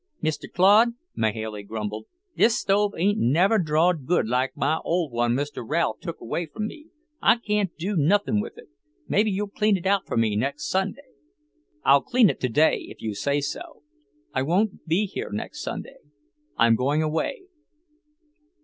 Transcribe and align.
"Mr. 0.19 0.51
Claude," 0.51 0.95
Mahailey 1.15 1.61
grumbled, 1.61 2.07
"this 2.35 2.57
stove 2.57 2.95
ain't 2.97 3.19
never 3.19 3.59
drawed 3.59 4.07
good 4.07 4.27
like 4.27 4.57
my 4.57 4.79
old 4.83 5.11
one 5.11 5.33
Mr. 5.35 5.63
Ralph 5.63 5.99
took 5.99 6.19
away 6.19 6.47
from 6.47 6.65
me. 6.65 6.87
I 7.21 7.35
can't 7.37 7.69
do 7.77 7.95
nothin' 7.95 8.39
with 8.41 8.57
it. 8.57 8.67
Maybe 9.07 9.29
you'll 9.29 9.49
clean 9.49 9.77
it 9.77 9.85
out 9.85 10.07
for 10.07 10.17
me 10.17 10.35
next 10.35 10.71
Sunday." 10.71 11.11
"I'll 11.85 12.01
clean 12.01 12.31
it 12.31 12.39
today, 12.39 12.87
if 12.89 12.99
you 12.99 13.13
say 13.13 13.41
so. 13.41 13.83
I 14.33 14.41
won't 14.41 14.87
be 14.87 15.05
here 15.05 15.29
next 15.31 15.61
Sunday. 15.61 15.97
I'm 16.57 16.73
going 16.73 17.03
away." 17.03 17.43